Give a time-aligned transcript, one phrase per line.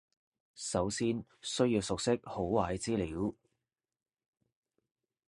[0.55, 3.35] 首先需要熟悉好壞資料